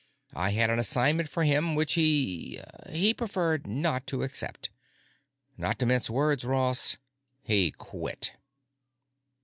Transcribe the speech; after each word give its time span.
I 0.33 0.49
had 0.49 0.71
an 0.71 0.79
assignment 0.79 1.29
for 1.29 1.43
him 1.43 1.75
which 1.75 1.93
he—he 1.93 3.13
preferred 3.13 3.67
not 3.67 4.07
to 4.07 4.23
accept. 4.23 4.71
Not 5.59 5.77
to 5.77 5.85
mince 5.85 6.09
words, 6.09 6.43
Ross, 6.43 6.97
he 7.43 7.69
quit." 7.69 8.33